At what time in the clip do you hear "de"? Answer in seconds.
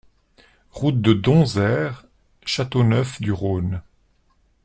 0.99-1.13